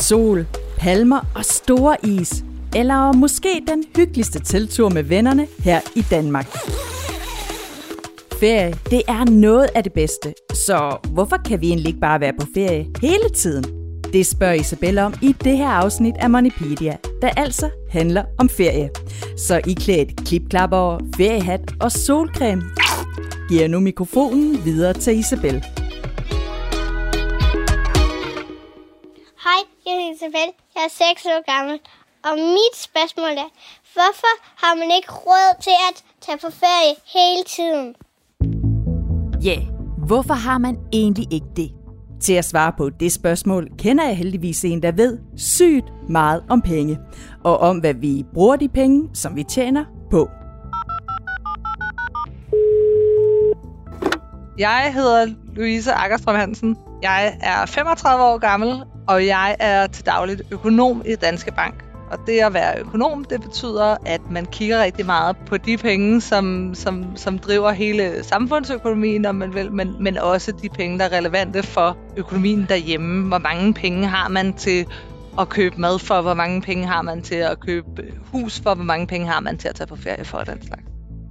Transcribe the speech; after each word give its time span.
Sol, 0.00 0.46
palmer 0.78 1.20
og 1.34 1.44
store 1.44 1.96
is. 2.02 2.44
Eller 2.76 3.12
måske 3.12 3.62
den 3.68 3.84
hyggeligste 3.96 4.38
teltur 4.38 4.88
med 4.88 5.02
vennerne 5.02 5.46
her 5.58 5.80
i 5.96 6.02
Danmark. 6.10 6.46
Ferie, 8.40 8.74
det 8.90 9.02
er 9.08 9.30
noget 9.30 9.68
af 9.74 9.82
det 9.82 9.92
bedste. 9.92 10.34
Så 10.54 10.96
hvorfor 11.12 11.36
kan 11.36 11.60
vi 11.60 11.68
egentlig 11.68 11.88
ikke 11.88 12.00
bare 12.00 12.20
være 12.20 12.32
på 12.40 12.46
ferie 12.54 12.86
hele 13.00 13.28
tiden? 13.34 13.64
Det 14.12 14.26
spørger 14.26 14.54
Isabella 14.54 15.04
om 15.04 15.14
i 15.22 15.34
det 15.44 15.56
her 15.56 15.68
afsnit 15.68 16.14
af 16.18 16.30
Moneypedia, 16.30 16.96
der 17.22 17.28
altså 17.36 17.70
handler 17.90 18.24
om 18.38 18.48
ferie. 18.48 18.90
Så 19.36 19.60
I 19.66 19.72
klædt 19.72 20.16
klipklapper, 20.26 20.98
feriehat 21.16 21.60
og 21.80 21.92
solcreme 21.92 22.62
giver 23.48 23.68
nu 23.68 23.80
mikrofonen 23.80 24.64
videre 24.64 24.92
til 24.92 25.18
Isabel. 25.18 25.64
Jeg 29.86 29.94
hedder 29.94 30.14
Isabel. 30.14 30.50
Jeg 30.74 30.82
er 30.84 31.14
6 31.14 31.26
år 31.26 31.54
gammel. 31.54 31.80
Og 32.24 32.34
mit 32.38 32.76
spørgsmål 32.76 33.30
er, 33.30 33.50
hvorfor 33.94 34.34
har 34.64 34.74
man 34.74 34.90
ikke 34.96 35.12
råd 35.12 35.62
til 35.62 35.76
at 35.90 36.04
tage 36.20 36.38
på 36.38 36.50
ferie 36.50 36.94
hele 37.16 37.44
tiden? 37.44 37.94
Ja, 39.44 39.56
yeah. 39.60 39.64
hvorfor 40.06 40.34
har 40.34 40.58
man 40.58 40.78
egentlig 40.92 41.32
ikke 41.32 41.46
det? 41.56 41.70
Til 42.20 42.32
at 42.32 42.44
svare 42.44 42.72
på 42.78 42.90
det 42.90 43.12
spørgsmål 43.12 43.68
kender 43.78 44.04
jeg 44.04 44.16
heldigvis 44.16 44.64
en, 44.64 44.82
der 44.82 44.92
ved 44.92 45.18
sygt 45.36 45.92
meget 46.08 46.44
om 46.48 46.62
penge. 46.62 46.98
Og 47.44 47.58
om, 47.58 47.78
hvad 47.78 47.94
vi 47.94 48.24
bruger 48.34 48.56
de 48.56 48.68
penge, 48.68 49.10
som 49.14 49.36
vi 49.36 49.42
tjener 49.42 49.84
på. 50.10 50.28
Jeg 54.58 54.92
hedder 54.94 55.26
Louise 55.54 55.92
Akkerstrøm 55.92 56.36
Hansen. 56.36 56.76
Jeg 57.02 57.36
er 57.40 57.66
35 57.66 58.24
år 58.24 58.38
gammel, 58.38 58.82
og 59.08 59.26
jeg 59.26 59.56
er 59.58 59.86
til 59.86 60.06
dagligt 60.06 60.42
økonom 60.50 61.02
i 61.06 61.14
Danske 61.14 61.52
Bank. 61.52 61.84
Og 62.10 62.18
det 62.26 62.40
at 62.40 62.54
være 62.54 62.80
økonom, 62.80 63.24
det 63.24 63.40
betyder, 63.40 63.96
at 64.06 64.20
man 64.30 64.46
kigger 64.46 64.82
rigtig 64.82 65.06
meget 65.06 65.36
på 65.46 65.56
de 65.56 65.76
penge, 65.76 66.20
som, 66.20 66.74
som, 66.74 67.16
som 67.16 67.38
driver 67.38 67.70
hele 67.70 68.24
samfundsøkonomien, 68.24 69.26
om 69.26 69.34
man 69.34 69.54
vil, 69.54 69.72
men, 69.72 69.96
men 70.00 70.18
også 70.18 70.52
de 70.52 70.68
penge, 70.68 70.98
der 70.98 71.04
er 71.04 71.16
relevante 71.16 71.62
for 71.62 71.96
økonomien 72.16 72.66
derhjemme. 72.68 73.28
Hvor 73.28 73.38
mange 73.38 73.74
penge 73.74 74.06
har 74.06 74.28
man 74.28 74.52
til 74.52 74.86
at 75.40 75.48
købe 75.48 75.80
mad 75.80 75.98
for, 75.98 76.20
hvor 76.22 76.34
mange 76.34 76.62
penge 76.62 76.86
har 76.86 77.02
man 77.02 77.22
til 77.22 77.34
at 77.34 77.60
købe 77.60 78.02
hus 78.32 78.60
for, 78.60 78.74
hvor 78.74 78.84
mange 78.84 79.06
penge 79.06 79.26
har 79.26 79.40
man 79.40 79.58
til 79.58 79.68
at 79.68 79.74
tage 79.74 79.86
på 79.86 79.96
ferie 79.96 80.24
for, 80.24 80.38
den 80.38 80.66
slags. 80.66 80.89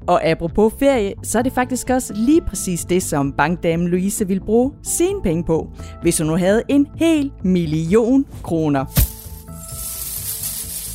Og 0.09 0.25
apropos 0.25 0.73
ferie, 0.79 1.13
så 1.23 1.39
er 1.39 1.41
det 1.41 1.53
faktisk 1.53 1.89
også 1.89 2.13
lige 2.13 2.41
præcis 2.41 2.85
det, 2.85 3.03
som 3.03 3.33
bankdamen 3.33 3.87
Louise 3.87 4.27
ville 4.27 4.43
bruge 4.43 4.71
sine 4.83 5.21
penge 5.21 5.43
på, 5.43 5.67
hvis 6.01 6.17
hun 6.17 6.27
nu 6.27 6.37
havde 6.37 6.63
en 6.67 6.87
hel 6.95 7.31
million 7.43 8.25
kroner. 8.43 8.85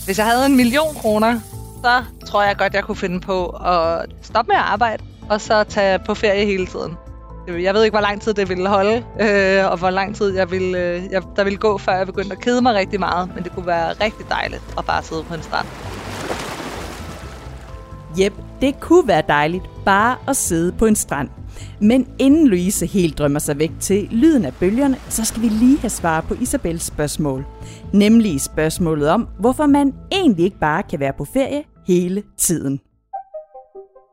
Hvis 0.05 0.19
jeg 0.19 0.27
havde 0.27 0.47
en 0.47 0.57
million 0.57 0.95
kroner, 0.95 1.41
så 1.85 2.03
tror 2.27 2.43
jeg 2.43 2.57
godt, 2.57 2.75
jeg 2.75 2.85
kunne 2.85 2.97
finde 2.97 3.21
på 3.21 3.47
at 3.47 4.07
stoppe 4.23 4.49
med 4.49 4.57
at 4.57 4.63
arbejde, 4.63 5.05
og 5.31 5.41
så 5.41 5.65
tage 5.65 5.99
på 5.99 6.15
ferie 6.15 6.47
hele 6.47 6.67
tiden. 6.67 6.93
Jeg 7.49 7.75
ved 7.75 7.85
ikke, 7.85 7.95
hvor 7.95 8.07
lang 8.07 8.23
tid 8.23 8.35
det 8.35 8.49
ville 8.49 8.69
holde, 8.69 9.05
øh, 9.21 9.71
og 9.71 9.79
hvor 9.79 9.91
lang 9.91 10.17
tid 10.17 10.37
jeg 10.37 10.51
ville, 10.51 10.79
øh, 10.79 11.03
jeg, 11.11 11.23
der 11.37 11.45
ville 11.45 11.59
gå, 11.59 11.79
før 11.79 11.97
jeg 11.97 12.07
begyndte 12.07 12.33
at 12.33 12.41
kede 12.41 12.63
mig 12.63 12.75
rigtig 12.75 13.01
meget. 13.01 13.31
Men 13.35 13.45
det 13.45 13.53
kunne 13.53 13.67
være 13.67 13.93
rigtig 13.93 14.29
dejligt 14.29 14.63
at 14.79 14.85
bare 14.85 15.03
sidde 15.03 15.23
på 15.23 15.35
en 15.35 15.43
strand. 15.43 15.67
Jep, 18.19 18.33
det 18.61 18.81
kunne 18.81 19.09
være 19.09 19.23
dejligt 19.29 19.65
bare 19.85 20.17
at 20.29 20.37
sidde 20.37 20.73
på 20.73 20.87
en 20.87 20.97
strand. 20.97 21.29
Men 21.81 22.09
inden 22.19 22.49
Louise 22.49 22.87
helt 22.87 23.19
drømmer 23.19 23.39
sig 23.39 23.59
væk 23.59 23.71
til 23.81 24.09
lyden 24.11 24.45
af 24.45 24.55
bølgerne, 24.55 24.97
så 25.09 25.25
skal 25.25 25.43
vi 25.43 25.49
lige 25.49 25.79
have 25.79 25.91
svar 25.91 26.21
på 26.21 26.35
Isabels 26.41 26.85
spørgsmål. 26.85 27.47
Nemlig 27.93 28.41
spørgsmålet 28.41 29.09
om, 29.09 29.29
hvorfor 29.39 29.67
man 29.67 29.95
egentlig 30.13 30.45
ikke 30.45 30.59
bare 30.59 30.83
kan 30.83 31.01
være 31.01 31.13
på 31.13 31.25
ferie 31.25 31.65
hele 31.87 32.23
tiden. 32.39 32.81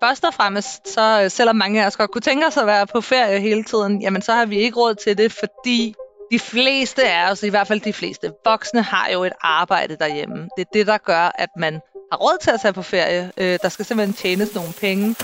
Først 0.03 0.25
og 0.25 0.33
fremmest, 0.33 0.93
så 0.93 1.21
øh, 1.23 1.29
selvom 1.29 1.55
mange 1.55 1.83
af 1.83 1.87
os 1.87 1.97
godt 1.97 2.11
kunne 2.11 2.21
tænke 2.21 2.47
os 2.47 2.57
at 2.57 2.65
være 2.65 2.87
på 2.87 3.01
ferie 3.01 3.39
hele 3.39 3.63
tiden, 3.63 4.01
jamen 4.01 4.21
så 4.21 4.33
har 4.33 4.45
vi 4.45 4.57
ikke 4.57 4.79
råd 4.79 4.95
til 4.95 5.17
det, 5.17 5.31
fordi 5.31 5.93
de 6.31 6.39
fleste 6.39 7.07
af 7.07 7.31
os, 7.31 7.43
i 7.43 7.49
hvert 7.49 7.67
fald 7.67 7.81
de 7.81 7.93
fleste 7.93 8.31
voksne, 8.45 8.81
har 8.81 9.09
jo 9.13 9.23
et 9.23 9.33
arbejde 9.41 9.95
derhjemme. 9.99 10.49
Det 10.57 10.61
er 10.61 10.69
det, 10.73 10.87
der 10.87 10.97
gør, 10.97 11.31
at 11.35 11.49
man 11.57 11.79
har 12.11 12.17
råd 12.17 12.37
til 12.41 12.51
at 12.51 12.61
tage 12.61 12.73
på 12.73 12.81
ferie. 12.81 13.31
Øh, 13.37 13.59
der 13.61 13.69
skal 13.69 13.85
simpelthen 13.85 14.13
tjenes 14.13 14.55
nogle 14.55 14.73
penge. 14.81 15.15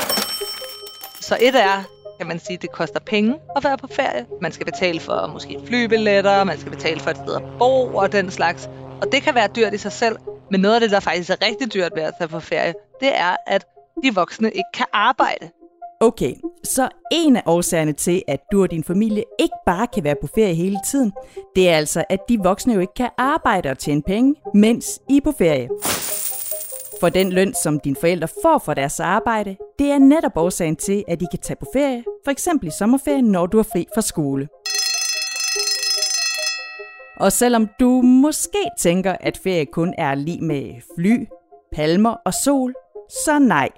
Så 1.22 1.38
et 1.42 1.56
er, 1.56 1.84
kan 2.18 2.28
man 2.28 2.40
sige, 2.40 2.58
det 2.58 2.72
koster 2.72 3.00
penge 3.00 3.36
at 3.56 3.64
være 3.64 3.78
på 3.78 3.88
ferie. 3.88 4.26
Man 4.42 4.52
skal 4.52 4.66
betale 4.66 5.00
for 5.00 5.30
måske 5.34 5.60
flybilletter, 5.66 6.44
man 6.44 6.60
skal 6.60 6.72
betale 6.72 7.00
for 7.00 7.10
et 7.10 7.18
sted 7.18 7.36
at 7.36 7.42
bo 7.60 7.96
og 7.96 8.12
den 8.12 8.32
slags. 8.32 8.70
Og 9.02 9.12
det 9.12 9.22
kan 9.22 9.36
være 9.36 9.48
dyrt 9.56 9.74
i 9.74 9.78
sig 9.78 9.92
selv, 9.92 10.18
men 10.52 10.62
noget 10.62 10.76
af 10.76 10.82
det, 10.82 10.92
der 10.92 11.00
faktisk 11.00 11.30
er 11.30 11.46
rigtig 11.46 11.74
dyrt 11.74 11.92
ved 11.96 12.04
at 12.04 12.14
tage 12.18 12.28
på 12.28 12.40
ferie, 12.40 12.74
det 13.00 13.18
er, 13.18 13.36
at 13.48 13.66
de 14.04 14.16
voksne 14.16 14.48
ikke 14.52 14.72
kan 14.74 14.86
arbejde. 14.94 15.50
Okay, 16.00 16.34
så 16.64 16.90
en 17.12 17.36
af 17.36 17.44
årsagerne 17.46 17.94
til, 17.94 18.24
at 18.28 18.40
du 18.52 18.62
og 18.62 18.72
din 18.72 18.84
familie 18.84 19.24
ikke 19.40 19.56
bare 19.66 19.88
kan 19.88 20.04
være 20.04 20.16
på 20.22 20.28
ferie 20.36 20.54
hele 20.54 20.78
tiden, 20.92 21.12
det 21.56 21.70
er 21.70 21.78
altså, 21.78 22.04
at 22.10 22.20
de 22.30 22.40
voksne 22.44 22.74
jo 22.74 22.80
ikke 22.80 22.94
kan 22.94 23.10
arbejde 23.18 23.70
og 23.70 23.78
tjene 23.78 24.02
penge, 24.02 24.36
mens 24.54 25.00
I 25.10 25.18
er 25.18 25.22
på 25.22 25.34
ferie. 25.38 25.70
For 27.00 27.10
den 27.10 27.34
løn, 27.34 27.54
som 27.64 27.80
dine 27.80 27.96
forældre 27.96 28.28
får 28.44 28.62
for 28.66 28.74
deres 28.74 29.00
arbejde, 29.00 29.58
det 29.80 29.92
er 29.92 29.98
netop 29.98 30.32
årsagen 30.38 30.76
til, 30.76 31.04
at 31.08 31.20
de 31.20 31.28
kan 31.32 31.40
tage 31.40 31.58
på 31.60 31.66
ferie, 31.74 32.04
for 32.24 32.32
eksempel 32.32 32.68
i 32.68 32.72
sommerferien, 32.80 33.26
når 33.26 33.46
du 33.46 33.60
er 33.60 33.64
fri 33.64 33.86
fra 33.96 34.02
skole. 34.02 34.48
Og 37.20 37.32
selvom 37.32 37.70
du 37.80 38.02
måske 38.02 38.64
tænker, 38.80 39.16
at 39.20 39.40
ferie 39.44 39.66
kun 39.66 39.94
er 39.98 40.16
lige 40.16 40.42
med 40.42 40.74
fly, 40.96 41.28
palmer 41.76 42.16
og 42.26 42.34
sol, 42.34 42.74
så 43.10 43.40
nej. 43.40 43.70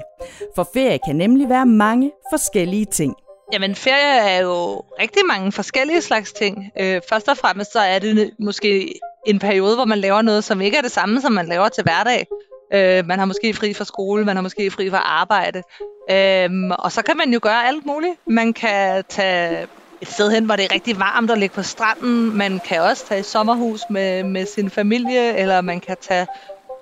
For 0.56 0.70
ferie 0.74 1.00
kan 1.06 1.16
nemlig 1.16 1.50
være 1.50 1.66
mange 1.66 2.12
forskellige 2.32 2.86
ting. 2.86 3.16
Jamen, 3.54 3.76
ferie 3.76 4.30
er 4.30 4.42
jo 4.42 4.82
rigtig 5.00 5.22
mange 5.28 5.52
forskellige 5.52 6.02
slags 6.02 6.34
ting. 6.34 6.72
Øh, 6.80 7.02
først 7.10 7.30
og 7.30 7.38
fremmest 7.38 7.72
så 7.74 7.80
er 7.80 8.00
det 8.00 8.32
måske 8.40 9.00
en 9.28 9.40
periode, 9.40 9.76
hvor 9.76 9.86
man 9.86 9.98
laver 9.98 10.22
noget, 10.22 10.44
som 10.44 10.62
ikke 10.62 10.78
er 10.78 10.82
det 10.82 10.92
samme, 10.92 11.22
som 11.22 11.32
man 11.32 11.48
laver 11.48 11.70
til 11.70 11.84
hverdag. 11.84 12.26
Øh, 12.74 13.06
man 13.06 13.20
har 13.20 13.26
måske 13.26 13.54
fri 13.54 13.74
fra 13.74 13.86
skole, 13.86 14.26
man 14.26 14.36
har 14.36 14.44
måske 14.44 14.72
fri 14.72 14.90
fra 14.90 14.98
arbejde. 14.98 15.64
Øh, 16.12 16.72
og 16.80 16.92
så 16.92 17.02
kan 17.02 17.18
man 17.18 17.34
jo 17.34 17.40
gøre 17.42 17.68
alt 17.68 17.86
muligt. 17.86 18.14
Man 18.28 18.54
kan 18.54 19.04
tage 19.10 19.68
et 20.02 20.08
sted 20.08 20.32
hen, 20.32 20.46
hvor 20.46 20.56
det 20.56 20.66
er 20.66 20.74
rigtig 20.74 21.00
varmt 21.00 21.32
og 21.32 21.38
ligge 21.38 21.56
på 21.56 21.64
stranden. 21.64 22.38
Man 22.38 22.60
kan 22.68 22.82
også 22.82 23.06
tage 23.08 23.20
i 23.20 23.24
sommerhus 23.24 23.82
med, 23.90 24.24
med 24.24 24.46
sin 24.46 24.70
familie, 24.70 25.38
eller 25.38 25.62
man 25.62 25.80
kan 25.80 25.98
tage, 26.02 26.28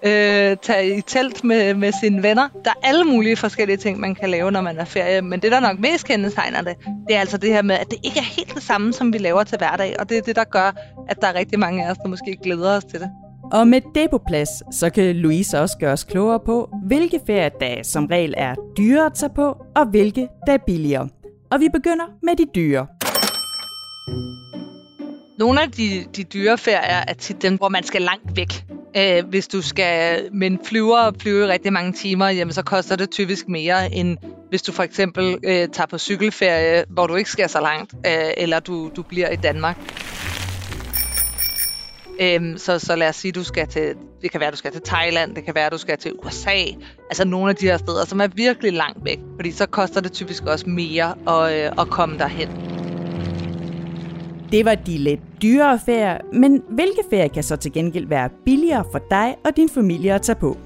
øh, 0.03 0.57
tage 0.61 0.97
i 0.97 1.01
telt 1.01 1.43
med, 1.43 1.73
med 1.73 1.91
sine 2.01 2.23
venner. 2.23 2.49
Der 2.65 2.71
er 2.71 2.87
alle 2.87 3.03
mulige 3.03 3.35
forskellige 3.35 3.77
ting, 3.77 3.99
man 3.99 4.15
kan 4.15 4.29
lave, 4.29 4.51
når 4.51 4.61
man 4.61 4.77
er 4.77 4.85
ferie. 4.85 5.21
Men 5.21 5.39
det, 5.39 5.51
der 5.51 5.59
nok 5.59 5.79
mest 5.79 6.07
kendetegner 6.07 6.61
det, 6.61 6.75
det 7.07 7.15
er 7.15 7.19
altså 7.19 7.37
det 7.37 7.53
her 7.53 7.61
med, 7.61 7.75
at 7.75 7.87
det 7.89 7.97
ikke 8.03 8.19
er 8.19 8.35
helt 8.37 8.53
det 8.55 8.63
samme, 8.63 8.93
som 8.93 9.13
vi 9.13 9.17
laver 9.17 9.43
til 9.43 9.57
hverdag. 9.57 9.95
Og 9.99 10.09
det 10.09 10.17
er 10.17 10.21
det, 10.21 10.35
der 10.35 10.43
gør, 10.43 10.71
at 11.09 11.21
der 11.21 11.27
er 11.27 11.33
rigtig 11.33 11.59
mange 11.59 11.85
af 11.85 11.91
os, 11.91 11.97
der 11.97 12.07
måske 12.07 12.37
glæder 12.43 12.77
os 12.77 12.83
til 12.83 12.99
det. 12.99 13.09
Og 13.51 13.67
med 13.67 13.81
det 13.95 14.09
på 14.11 14.21
plads, 14.27 14.49
så 14.75 14.89
kan 14.89 15.15
Louise 15.15 15.59
også 15.59 15.77
gøre 15.79 15.93
os 15.93 16.03
klogere 16.03 16.39
på, 16.45 16.69
hvilke 16.83 17.19
feriedage 17.27 17.83
som 17.83 18.05
regel 18.05 18.33
er 18.37 18.55
dyre 18.77 19.05
at 19.05 19.13
tage 19.13 19.31
på, 19.35 19.65
og 19.75 19.85
hvilke 19.85 20.27
der 20.47 20.53
er 20.53 20.57
billigere. 20.65 21.09
Og 21.51 21.59
vi 21.59 21.69
begynder 21.73 22.05
med 22.23 22.35
de 22.35 22.45
dyre. 22.55 22.87
Nogle 25.39 25.61
af 25.61 25.71
de, 25.71 26.05
de 26.15 26.23
dyre 26.23 26.57
ferier 26.57 27.03
er 27.07 27.13
tit 27.13 27.41
dem, 27.41 27.55
hvor 27.55 27.69
man 27.69 27.83
skal 27.83 28.01
langt 28.01 28.35
væk. 28.35 28.65
Øh, 28.97 29.25
hvis 29.29 29.47
du 29.47 29.61
skal 29.61 30.21
med 30.33 30.47
en 30.47 30.59
flyver 30.65 31.11
flyve 31.19 31.47
rigtig 31.47 31.73
mange 31.73 31.93
timer, 31.93 32.29
jamen, 32.29 32.53
så 32.53 32.63
koster 32.63 32.95
det 32.95 33.09
typisk 33.09 33.47
mere, 33.47 33.93
end 33.93 34.17
hvis 34.49 34.61
du 34.61 34.71
for 34.71 34.83
eksempel 34.83 35.37
øh, 35.43 35.67
tager 35.69 35.87
på 35.89 35.97
cykelferie, 35.97 36.83
hvor 36.89 37.07
du 37.07 37.15
ikke 37.15 37.31
skal 37.31 37.49
så 37.49 37.61
langt, 37.61 37.93
øh, 37.93 38.31
eller 38.37 38.59
du, 38.59 38.91
du 38.95 39.01
bliver 39.01 39.29
i 39.29 39.35
Danmark. 39.35 39.77
Øhm, 42.19 42.57
så, 42.57 42.79
så 42.79 42.95
lad 42.95 43.09
os 43.09 43.15
sige, 43.15 43.31
du 43.31 43.43
skal 43.43 43.67
til, 43.67 43.95
det 44.21 44.31
kan 44.31 44.39
være, 44.39 44.51
du 44.51 44.55
skal 44.55 44.71
til 44.71 44.81
Thailand, 44.81 45.35
det 45.35 45.45
kan 45.45 45.55
være, 45.55 45.69
du 45.69 45.77
skal 45.77 45.97
til 45.97 46.13
USA, 46.25 46.57
altså 47.09 47.25
nogle 47.25 47.49
af 47.49 47.55
de 47.55 47.65
her 47.65 47.77
steder, 47.77 48.05
som 48.05 48.21
er 48.21 48.27
virkelig 48.27 48.73
langt 48.73 49.05
væk, 49.05 49.19
fordi 49.35 49.51
så 49.51 49.65
koster 49.65 50.01
det 50.01 50.11
typisk 50.11 50.45
også 50.45 50.69
mere 50.69 51.15
at, 51.27 51.65
øh, 51.65 51.71
at 51.81 51.89
komme 51.89 52.17
derhen. 52.17 52.49
Det 54.51 54.65
var 54.65 54.75
de 54.75 54.97
lidt 54.97 55.19
dyrere 55.41 55.79
ferier, 55.85 56.17
men 56.33 56.63
hvilke 56.69 57.01
ferier 57.09 57.27
kan 57.27 57.43
så 57.43 57.55
til 57.55 57.71
gengæld 57.73 58.07
være 58.07 58.29
billigere 58.45 58.85
for 58.91 58.99
dig 59.11 59.35
og 59.45 59.57
din 59.57 59.69
familie 59.69 60.13
at 60.13 60.21
tage 60.21 60.35
på? 60.35 60.57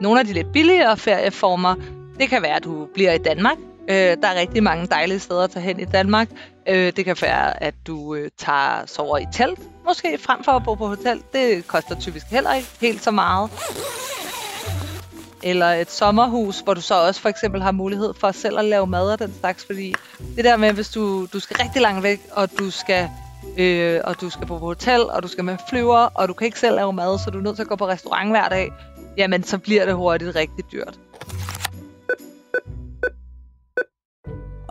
Nogle 0.00 0.20
af 0.20 0.26
de 0.26 0.32
lidt 0.32 0.52
billigere 0.52 0.96
ferieformer, 0.96 1.74
det 2.20 2.28
kan 2.28 2.42
være, 2.42 2.56
at 2.56 2.64
du 2.64 2.86
bliver 2.94 3.12
i 3.12 3.18
Danmark. 3.18 3.56
Øh, 3.88 3.96
der 3.96 4.28
er 4.28 4.40
rigtig 4.40 4.62
mange 4.62 4.86
dejlige 4.86 5.18
steder 5.18 5.44
at 5.44 5.50
tage 5.50 5.62
hen 5.62 5.80
i 5.80 5.84
Danmark. 5.84 6.28
Øh, 6.68 6.92
det 6.96 7.04
kan 7.04 7.16
være, 7.22 7.62
at 7.62 7.74
du 7.86 8.14
øh, 8.14 8.30
tager 8.38 8.86
sover 8.86 9.18
i 9.18 9.26
telt, 9.32 9.60
måske 9.86 10.18
frem 10.18 10.44
for 10.44 10.52
at 10.52 10.64
bo 10.64 10.74
på 10.74 10.86
hotel. 10.86 11.22
Det 11.32 11.66
koster 11.66 12.00
typisk 12.00 12.26
heller 12.26 12.54
ikke 12.54 12.68
helt 12.80 13.02
så 13.02 13.10
meget. 13.10 13.50
Eller 15.42 15.66
et 15.66 15.90
sommerhus, 15.90 16.60
hvor 16.60 16.74
du 16.74 16.80
så 16.80 17.06
også 17.06 17.20
for 17.20 17.28
eksempel 17.28 17.62
har 17.62 17.72
mulighed 17.72 18.14
for 18.20 18.32
selv 18.32 18.58
at 18.58 18.64
lave 18.64 18.86
mad 18.86 19.12
og 19.12 19.18
den 19.18 19.34
slags. 19.40 19.64
Fordi 19.66 19.94
det 20.36 20.44
der 20.44 20.56
med, 20.56 20.72
hvis 20.72 20.88
du, 20.88 21.26
du 21.32 21.40
skal 21.40 21.56
rigtig 21.56 21.82
langt 21.82 22.02
væk, 22.02 22.20
og 22.32 22.58
du 22.58 22.70
skal 22.70 23.08
øh, 23.58 24.00
og 24.04 24.20
du 24.20 24.30
skal 24.30 24.46
på 24.46 24.58
hotel, 24.58 25.00
og 25.00 25.22
du 25.22 25.28
skal 25.28 25.44
med 25.44 25.56
flyver, 25.68 26.08
og 26.14 26.28
du 26.28 26.32
kan 26.32 26.44
ikke 26.44 26.60
selv 26.60 26.76
lave 26.76 26.92
mad, 26.92 27.18
så 27.18 27.30
du 27.30 27.38
er 27.38 27.42
nødt 27.42 27.56
til 27.56 27.62
at 27.62 27.68
gå 27.68 27.76
på 27.76 27.88
restaurant 27.88 28.30
hver 28.30 28.48
dag, 28.48 28.72
jamen 29.16 29.42
så 29.42 29.58
bliver 29.58 29.84
det 29.84 29.94
hurtigt 29.94 30.36
rigtig 30.36 30.64
dyrt. 30.72 30.98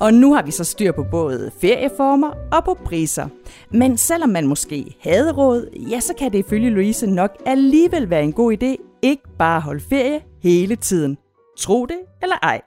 Og 0.01 0.13
nu 0.13 0.33
har 0.33 0.42
vi 0.42 0.51
så 0.51 0.63
styr 0.63 0.92
på 0.92 1.06
både 1.12 1.51
ferieformer 1.62 2.31
og 2.51 2.63
på 2.63 2.74
priser. 2.86 3.27
Men 3.69 3.98
selvom 3.98 4.30
man 4.30 4.48
måske 4.48 4.98
havde 5.03 5.31
råd, 5.31 5.69
ja, 5.89 6.00
så 6.00 6.13
kan 6.13 6.31
det 6.31 6.38
ifølge 6.38 6.69
Louise 6.69 7.07
nok 7.07 7.31
alligevel 7.45 8.09
være 8.09 8.24
en 8.24 8.33
god 8.33 8.53
idé 8.53 9.00
ikke 9.01 9.24
bare 9.39 9.56
at 9.56 9.62
holde 9.62 9.83
ferie 9.89 10.21
hele 10.44 10.75
tiden. 10.75 11.18
Tro 11.57 11.86
det 11.86 11.98
eller 12.21 12.36
ej. 12.42 12.62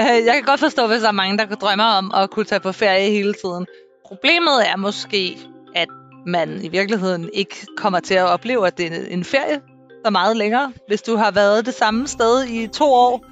Øh, 0.00 0.26
jeg 0.26 0.34
kan 0.34 0.42
godt 0.46 0.60
forstå, 0.60 0.86
hvis 0.86 1.00
der 1.00 1.08
er 1.08 1.12
mange, 1.12 1.38
der 1.38 1.44
drømmer 1.44 1.84
om 1.84 2.12
at 2.14 2.30
kunne 2.30 2.44
tage 2.44 2.60
på 2.60 2.72
ferie 2.72 3.10
hele 3.10 3.34
tiden. 3.34 3.66
Problemet 4.06 4.68
er 4.72 4.76
måske, 4.76 5.38
at 5.74 5.88
man 6.26 6.64
i 6.64 6.68
virkeligheden 6.68 7.30
ikke 7.32 7.66
kommer 7.76 8.00
til 8.00 8.14
at 8.14 8.24
opleve, 8.24 8.66
at 8.66 8.78
det 8.78 8.86
er 8.86 9.06
en 9.10 9.24
ferie 9.24 9.60
så 10.04 10.10
meget 10.10 10.36
længere. 10.36 10.72
Hvis 10.88 11.02
du 11.02 11.16
har 11.16 11.30
været 11.30 11.66
det 11.66 11.74
samme 11.74 12.06
sted 12.08 12.44
i 12.44 12.66
to 12.66 12.84
år, 12.84 13.29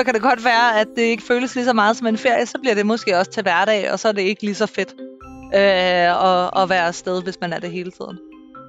så 0.00 0.04
kan 0.04 0.14
det 0.14 0.22
godt 0.22 0.44
være, 0.44 0.80
at 0.80 0.88
det 0.96 1.02
ikke 1.02 1.22
føles 1.22 1.54
lige 1.54 1.64
så 1.64 1.72
meget 1.72 1.96
som 1.96 2.06
en 2.06 2.18
ferie. 2.18 2.46
Så 2.46 2.58
bliver 2.62 2.74
det 2.74 2.86
måske 2.86 3.18
også 3.18 3.30
til 3.30 3.42
hverdag, 3.42 3.92
og 3.92 3.98
så 3.98 4.08
er 4.08 4.12
det 4.12 4.22
ikke 4.22 4.42
lige 4.42 4.54
så 4.54 4.66
fedt 4.66 4.94
øh, 5.54 5.60
at, 6.26 6.62
at 6.62 6.68
være 6.68 6.86
afsted, 6.86 7.22
hvis 7.22 7.40
man 7.40 7.52
er 7.52 7.58
det 7.58 7.70
hele 7.70 7.90
tiden. 7.90 8.18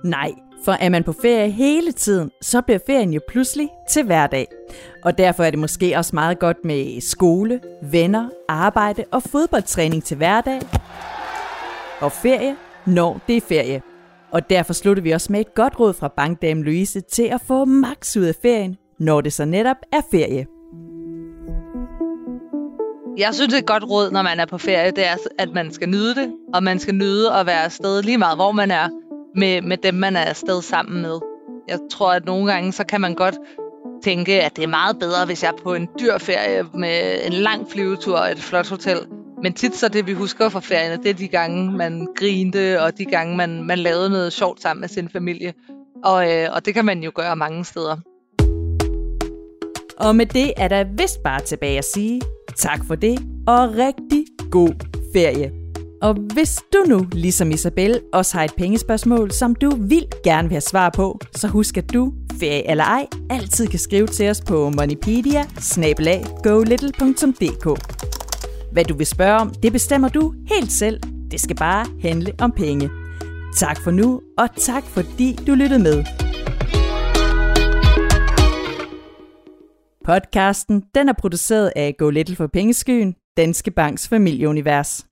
Nej, 0.03 0.31
for 0.65 0.71
er 0.71 0.89
man 0.89 1.03
på 1.03 1.13
ferie 1.21 1.51
hele 1.51 1.91
tiden, 1.91 2.31
så 2.41 2.61
bliver 2.61 2.79
ferien 2.85 3.13
jo 3.13 3.21
pludselig 3.27 3.69
til 3.89 4.03
hverdag. 4.03 4.47
Og 5.03 5.17
derfor 5.17 5.43
er 5.43 5.49
det 5.49 5.59
måske 5.59 5.97
også 5.97 6.15
meget 6.15 6.39
godt 6.39 6.57
med 6.65 7.01
skole, 7.01 7.59
venner, 7.83 8.29
arbejde 8.49 9.03
og 9.11 9.23
fodboldtræning 9.23 10.03
til 10.03 10.17
hverdag. 10.17 10.61
Og 11.99 12.11
ferie, 12.11 12.55
når 12.85 13.19
det 13.27 13.37
er 13.37 13.41
ferie. 13.41 13.81
Og 14.31 14.49
derfor 14.49 14.73
slutter 14.73 15.03
vi 15.03 15.11
også 15.11 15.31
med 15.31 15.39
et 15.39 15.53
godt 15.55 15.79
råd 15.79 15.93
fra 15.93 16.07
bankdame 16.07 16.63
Louise 16.63 17.01
til 17.01 17.23
at 17.23 17.41
få 17.47 17.65
maks 17.65 18.17
ud 18.17 18.23
af 18.23 18.35
ferien, 18.41 18.75
når 18.99 19.21
det 19.21 19.33
så 19.33 19.45
netop 19.45 19.77
er 19.91 20.01
ferie. 20.11 20.45
Jeg 23.17 23.35
synes, 23.35 23.47
det 23.47 23.53
er 23.53 23.61
et 23.61 23.65
godt 23.67 23.83
råd, 23.83 24.11
når 24.11 24.21
man 24.21 24.39
er 24.39 24.45
på 24.45 24.57
ferie, 24.57 24.91
det 24.91 25.07
er, 25.07 25.15
at 25.37 25.49
man 25.53 25.73
skal 25.73 25.89
nyde 25.89 26.15
det, 26.15 26.31
og 26.53 26.63
man 26.63 26.79
skal 26.79 26.95
nyde 26.95 27.33
at 27.33 27.45
være 27.45 27.63
afsted 27.63 28.03
lige 28.03 28.17
meget, 28.17 28.37
hvor 28.37 28.51
man 28.51 28.71
er, 28.71 28.89
med, 29.35 29.61
med 29.61 29.77
dem, 29.77 29.93
man 29.93 30.15
er 30.15 30.21
afsted 30.21 30.61
sammen 30.61 31.01
med. 31.01 31.19
Jeg 31.67 31.79
tror, 31.91 32.13
at 32.13 32.25
nogle 32.25 32.51
gange, 32.51 32.71
så 32.71 32.83
kan 32.85 33.01
man 33.01 33.15
godt 33.15 33.35
tænke, 34.03 34.41
at 34.41 34.55
det 34.55 34.63
er 34.63 34.67
meget 34.67 34.99
bedre, 34.99 35.25
hvis 35.25 35.43
jeg 35.43 35.49
er 35.49 35.63
på 35.63 35.73
en 35.73 35.87
dyr 35.99 36.17
ferie 36.17 36.65
med 36.73 37.25
en 37.25 37.33
lang 37.33 37.71
flyvetur 37.71 38.17
og 38.17 38.31
et 38.31 38.39
flot 38.39 38.69
hotel. 38.69 38.97
Men 39.43 39.53
tit 39.53 39.75
så 39.75 39.87
det, 39.87 40.07
vi 40.07 40.13
husker 40.13 40.49
fra 40.49 40.59
ferien, 40.59 41.03
det 41.03 41.09
er 41.09 41.13
de 41.13 41.27
gange, 41.27 41.71
man 41.71 42.07
grinte, 42.15 42.81
og 42.81 42.97
de 42.97 43.05
gange, 43.05 43.37
man, 43.37 43.63
man 43.63 43.79
lavede 43.79 44.09
noget 44.09 44.33
sjovt 44.33 44.61
sammen 44.61 44.81
med 44.81 44.89
sin 44.89 45.09
familie. 45.09 45.53
Og, 46.03 46.31
øh, 46.31 46.47
og 46.53 46.65
det 46.65 46.73
kan 46.73 46.85
man 46.85 47.03
jo 47.03 47.11
gøre 47.15 47.35
mange 47.35 47.65
steder. 47.65 47.97
Og 50.01 50.15
med 50.15 50.25
det 50.25 50.53
er 50.57 50.68
der 50.68 50.83
vist 50.98 51.24
bare 51.24 51.42
tilbage 51.42 51.77
at 51.77 51.86
sige 51.94 52.21
tak 52.56 52.80
for 52.88 52.95
det, 52.95 53.19
og 53.48 53.75
rigtig 53.77 54.25
god 54.51 54.74
ferie. 55.13 55.51
Og 56.01 56.13
hvis 56.33 56.59
du 56.74 56.83
nu, 56.88 57.07
ligesom 57.12 57.51
Isabel, 57.51 58.00
også 58.13 58.38
har 58.38 58.44
et 58.44 58.53
pengespørgsmål, 58.57 59.31
som 59.31 59.56
du 59.56 59.69
vil 59.69 60.07
gerne 60.24 60.48
vil 60.48 60.53
have 60.53 60.62
svar 60.62 60.89
på, 60.89 61.19
så 61.36 61.48
husk 61.48 61.77
at 61.77 61.94
du, 61.94 62.13
ferie 62.39 62.69
eller 62.69 62.83
ej, 62.83 63.07
altid 63.30 63.68
kan 63.68 63.80
skrive 63.80 64.07
til 64.07 64.30
os 64.30 64.42
på 64.42 64.69
moneypedia 64.69 65.44
Hvad 68.71 68.86
du 68.86 68.94
vil 68.98 69.06
spørge 69.06 69.39
om, 69.39 69.50
det 69.50 69.71
bestemmer 69.71 70.07
du 70.07 70.33
helt 70.45 70.71
selv. 70.71 71.00
Det 71.31 71.42
skal 71.42 71.56
bare 71.56 71.86
handle 72.01 72.33
om 72.39 72.51
penge. 72.51 72.89
Tak 73.57 73.81
for 73.83 73.92
nu, 73.92 74.21
og 74.38 74.48
tak 74.57 74.83
fordi 74.83 75.39
du 75.48 75.53
lyttede 75.53 75.83
med. 75.83 76.30
Podcasten 80.03 80.83
den 80.95 81.09
er 81.09 81.13
produceret 81.13 81.71
af 81.75 81.95
Go 81.98 82.09
Little 82.09 82.36
for 82.36 82.48
Pengeskyen, 82.48 83.15
Danske 83.38 83.71
Banks 83.71 84.07
familieunivers. 84.07 85.06